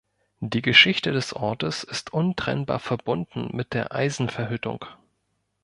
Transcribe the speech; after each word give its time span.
Die 0.39 0.63
Geschichte 0.63 1.11
des 1.11 1.31
Ortes 1.33 1.83
ist 1.83 2.11
untrennbar 2.11 2.79
verbunden 2.79 3.55
mit 3.55 3.75
der 3.75 3.91
Eisenverhüttung. 3.93 4.83